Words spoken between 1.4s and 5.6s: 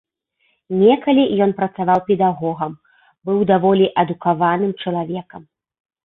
ён працаваў педагогам, быў даволі адукаваным чалавекам.